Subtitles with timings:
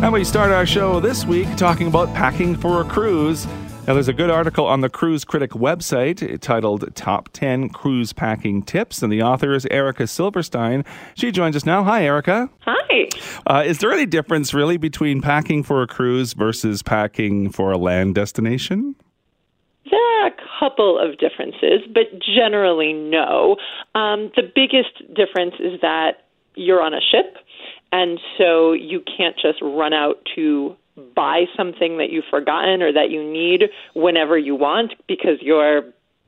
[0.00, 3.46] and we start our show this week talking about packing for a cruise.
[3.86, 8.62] Now, there's a good article on the Cruise Critic website titled Top 10 Cruise Packing
[8.62, 10.84] Tips, and the author is Erica Silverstein.
[11.16, 11.82] She joins us now.
[11.82, 12.48] Hi, Erica.
[12.60, 13.08] Hi.
[13.46, 17.78] Uh, is there any difference really between packing for a cruise versus packing for a
[17.78, 18.94] land destination?
[19.90, 23.56] There are a couple of differences, but generally, no.
[23.96, 27.36] Um, the biggest difference is that you're on a ship,
[27.92, 30.76] and so you can't just run out to
[31.14, 33.64] buy something that you've forgotten or that you need
[33.94, 35.82] whenever you want because you're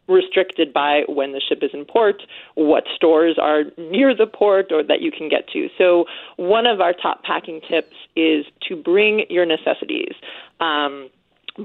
[0.08, 2.22] restricted by when the ship is in port,
[2.54, 5.68] what stores are near the port or that you can get to.
[5.78, 6.04] So,
[6.36, 10.14] one of our top packing tips is to bring your necessities.
[10.60, 11.10] Um,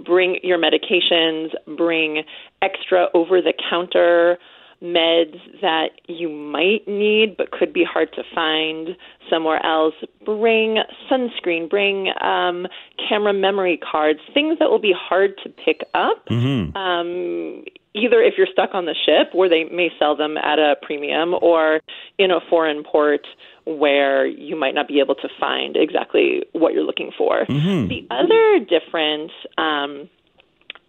[0.04, 2.24] bring your medications, bring
[2.62, 4.38] extra over the counter
[4.86, 8.90] meds that you might need but could be hard to find
[9.30, 9.96] somewhere else.
[10.24, 10.78] Bring
[11.12, 12.68] sunscreen, bring um,
[13.10, 16.28] camera memory cards, things that will be hard to pick up.
[16.28, 16.76] Mm-hmm.
[16.78, 17.64] Um,
[17.96, 21.34] either if you're stuck on the ship, where they may sell them at a premium,
[21.42, 21.80] or
[22.18, 23.26] in a foreign port
[23.66, 27.46] where you might not be able to find exactly what you're looking for.
[27.46, 27.88] Mm-hmm.
[27.88, 30.10] The other difference um,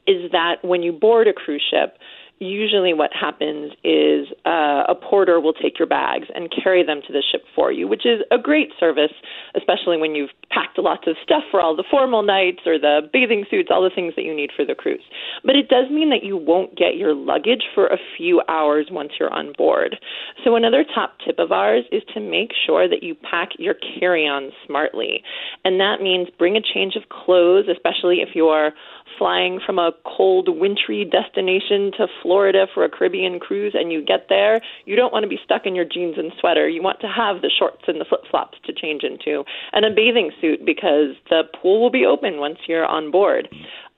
[0.06, 1.96] is that when you board a cruise ship,
[2.38, 7.12] usually what happens is uh, a porter will take your bags and carry them to
[7.12, 9.12] the ship for you, which is a great service,
[9.56, 13.44] especially when you've packed lots of stuff for all the formal nights or the bathing
[13.50, 15.02] suits, all the things that you need for the cruise.
[15.44, 19.12] But it does mean that you won't get your luggage for a few hours once
[19.18, 19.96] you're on board.
[20.44, 24.50] So another top tip of ours is to make sure that you pack your carry-on
[24.66, 25.22] smartly.
[25.64, 28.72] And that means bring a change of clothes, especially if you're
[29.18, 34.26] flying from a cold, wintry destination to Florida for a Caribbean cruise and you get
[34.28, 36.68] there, you don't want to be stuck in your jeans and sweater.
[36.68, 39.94] You want to have the shorts and the flip flops to change into and a
[39.94, 43.48] bathing suit because the pool will be open once you're on board.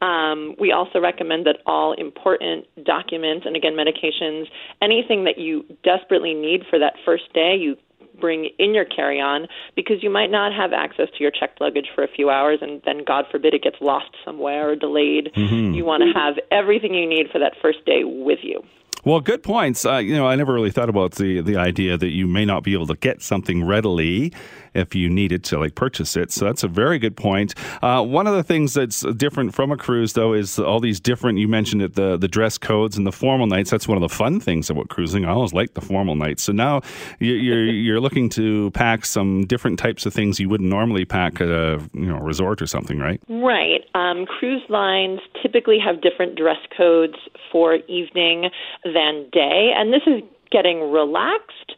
[0.02, 4.44] Um, we also recommend that all important documents and again medications,
[4.82, 7.76] anything that you desperately need for that first day, you
[8.20, 11.88] bring in your carry on because you might not have access to your checked luggage
[11.94, 15.30] for a few hours and then, God forbid, it gets lost somewhere or delayed.
[15.34, 15.74] Mm-hmm.
[15.74, 18.62] You want to have everything you need for that first day with you.
[19.04, 19.86] Well, good points.
[19.86, 22.62] Uh, you know, I never really thought about the the idea that you may not
[22.62, 24.32] be able to get something readily
[24.74, 26.30] if you needed to like purchase it.
[26.30, 27.54] So that's a very good point.
[27.82, 31.38] Uh, one of the things that's different from a cruise, though, is all these different.
[31.38, 33.70] You mentioned it, the the dress codes and the formal nights.
[33.70, 35.24] That's one of the fun things about cruising.
[35.24, 36.42] I always like the formal nights.
[36.42, 36.80] So now
[37.18, 41.48] you're you're looking to pack some different types of things you wouldn't normally pack at
[41.48, 43.20] a you know resort or something, right?
[43.28, 43.84] Right.
[43.94, 47.16] Um, cruise lines typically have different dress codes
[47.50, 48.50] for evening
[48.92, 51.74] than day, and this is getting relaxed.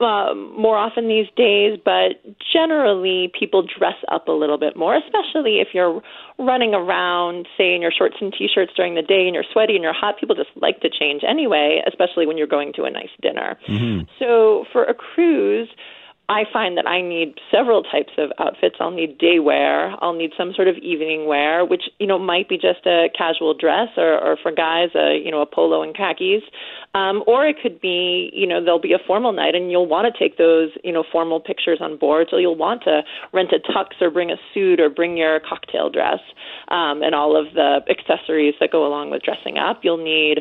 [0.00, 2.18] Uh, more often these days, but
[2.52, 6.02] generally people dress up a little bit more, especially if you're
[6.40, 9.84] running around, say, in your shorts and t-shirts during the day and you're sweaty and
[9.84, 10.18] you're hot.
[10.18, 13.56] People just like to change anyway, especially when you're going to a nice dinner.
[13.68, 14.10] Mm-hmm.
[14.18, 15.68] So for a cruise,
[16.28, 18.76] I find that I need several types of outfits.
[18.80, 19.92] I'll need day wear.
[20.02, 23.54] I'll need some sort of evening wear, which you know might be just a casual
[23.54, 26.42] dress, or, or for guys, a you know a polo and khakis,
[26.94, 30.06] um, or it could be you know there'll be a formal night, and you'll want
[30.12, 32.28] to take those you know formal pictures on board.
[32.30, 33.02] So you'll want to
[33.32, 36.20] rent a tux or bring a suit or bring your cocktail dress
[36.68, 39.80] um, and all of the accessories that go along with dressing up.
[39.82, 40.38] You'll need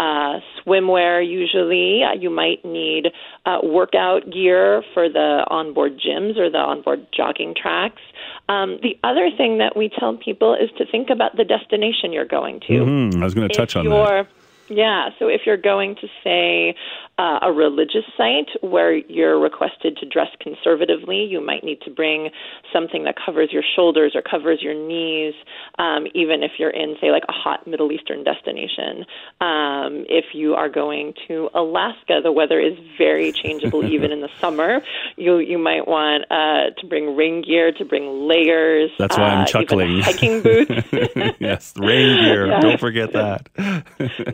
[0.00, 2.02] uh, swimwear usually.
[2.02, 3.08] Uh, you might need
[3.44, 8.00] uh, workout gear for the onboard gyms or the onboard jogging tracks.
[8.48, 12.24] Um, the other thing that we tell people is to think about the destination you're
[12.24, 12.72] going to.
[12.72, 13.22] Mm-hmm.
[13.22, 14.26] I was going to touch on that.
[14.70, 16.76] Yeah, so if you're going to say
[17.18, 22.30] uh, a religious site where you're requested to dress conservatively, you might need to bring
[22.72, 25.34] something that covers your shoulders or covers your knees,
[25.78, 29.04] um, even if you're in, say, like a hot Middle Eastern destination.
[29.40, 34.30] Um, if you are going to Alaska, the weather is very changeable even in the
[34.38, 34.80] summer.
[35.16, 38.92] You you might want uh, to bring rain gear, to bring layers.
[38.98, 40.00] That's why I'm uh, chuckling.
[40.00, 40.70] hiking boots.
[41.40, 42.40] yes, rain gear.
[42.50, 42.60] Yeah.
[42.60, 43.46] Don't forget that.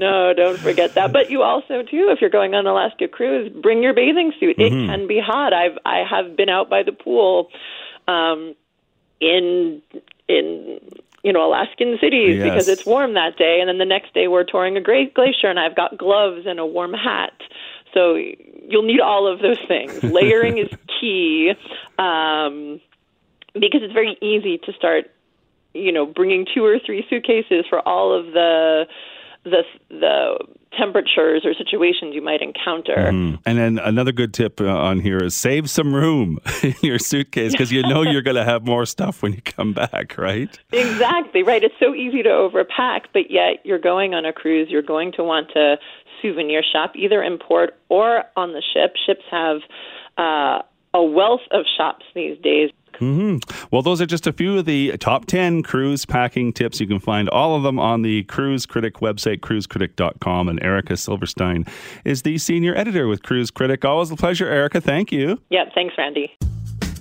[0.01, 1.13] no, don't forget that.
[1.13, 4.57] But you also too, if you're going on an Alaska cruise, bring your bathing suit.
[4.59, 4.87] It Mhm.
[4.87, 5.53] can be hot.
[5.53, 7.51] I've I have been out by the pool,
[8.09, 8.55] um,
[9.21, 9.83] in
[10.29, 10.81] in
[11.23, 12.43] you know, Alaskan cities Yes.
[12.45, 13.59] because it's warm that day.
[13.61, 16.61] And then the next day we're touring a great glacier and I've got gloves and
[16.61, 17.33] a warm hat.
[17.93, 20.03] So you'll need all of those things.
[20.05, 20.69] Layering is
[21.01, 21.53] key
[21.99, 22.81] um,
[23.55, 25.11] because it's very easy to start,
[25.75, 28.87] you know, bringing two or three suitcases for all of the
[29.47, 30.39] the the
[30.77, 32.97] temperatures or situations you might encounter.
[32.97, 33.39] Mm.
[33.47, 37.53] And then another good tip uh, on here is save some room in your suitcase
[37.53, 40.59] because you know you're going to have more stuff when you come back, right?
[40.73, 41.63] Exactly, right.
[41.63, 45.25] It's so easy to overpack, but yet you're going on a cruise, you're going to
[45.25, 45.77] want to
[46.21, 48.95] souvenir shop either in port or on the ship.
[49.07, 49.59] Ships have
[50.19, 52.71] uh, a wealth of shops these days.
[52.99, 53.39] Hmm
[53.71, 56.81] Well, those are just a few of the top 10 cruise packing tips.
[56.81, 60.49] You can find all of them on the Cruise Critic website, cruisecritic.com.
[60.49, 61.67] And Erica Silverstein
[62.05, 63.85] is the senior editor with Cruise Critic.
[63.85, 64.81] Always a pleasure, Erica.
[64.81, 65.41] Thank you.
[65.51, 66.37] Yep, thanks, Randy.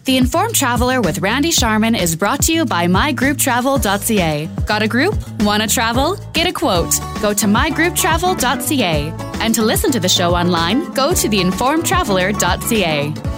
[0.06, 4.48] The Informed Traveler with Randy Sharman is brought to you by mygrouptravel.ca.
[4.68, 5.16] Got a group?
[5.40, 6.16] Want to travel?
[6.32, 6.94] Get a quote.
[7.24, 9.14] Go to mygrouptravel.ca.
[9.42, 13.35] And to listen to the show online, go to theinformedtraveler.ca.